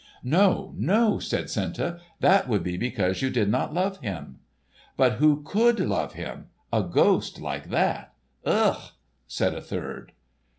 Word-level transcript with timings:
"No, 0.23 0.73
no!" 0.77 1.19
said 1.19 1.47
Senta; 1.47 1.99
"that 2.21 2.47
would 2.47 2.63
be 2.63 2.75
because 2.75 3.21
you 3.21 3.29
did 3.29 3.49
not 3.49 3.71
love 3.71 3.99
him!" 3.99 4.39
"But 4.97 5.17
who 5.21 5.43
could 5.43 5.79
love 5.79 6.13
him—a 6.13 6.81
ghost 6.91 7.39
like 7.39 7.69
that? 7.69 8.15
Ugh!" 8.43 8.81
said 9.27 9.53
a 9.53 9.61
third. 9.61 10.13